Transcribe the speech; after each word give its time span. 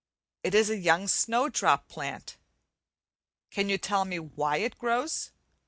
It 0.43 0.55
is 0.55 0.71
a 0.71 0.77
young 0.79 1.07
snowdrop 1.07 1.87
plant. 1.87 2.35
Can 3.51 3.69
you 3.69 3.77
tell 3.77 4.03
me 4.03 4.17
why 4.17 4.57
it 4.57 4.79
grows? 4.79 5.29